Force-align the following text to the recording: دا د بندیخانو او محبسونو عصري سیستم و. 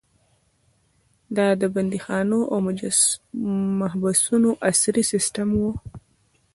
دا 1.35 1.47
د 1.61 1.63
بندیخانو 1.73 2.39
او 2.51 2.57
محبسونو 4.03 4.49
عصري 4.67 5.03
سیستم 5.11 5.49
و. 5.61 5.63